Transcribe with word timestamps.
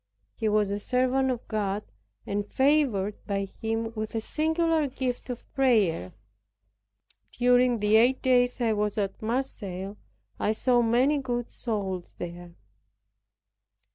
He 0.33 0.49
was 0.49 0.71
a 0.71 0.79
servant 0.79 1.29
of 1.29 1.47
God, 1.47 1.83
and 2.25 2.43
favored 2.51 3.23
by 3.27 3.45
Him 3.45 3.93
with 3.93 4.15
a 4.15 4.19
singular 4.19 4.87
gift 4.87 5.29
of 5.29 5.45
prayer. 5.53 6.11
During 7.33 7.77
the 7.77 7.97
eight 7.97 8.19
days 8.23 8.59
I 8.61 8.73
was 8.73 8.97
at 8.97 9.21
Marseilles, 9.21 9.97
I 10.39 10.53
saw 10.53 10.81
many 10.81 11.19
good 11.19 11.51
souls 11.51 12.15
there. 12.17 12.55